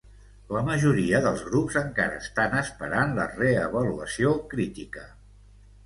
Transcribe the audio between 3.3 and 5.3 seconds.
reavaluació crítica.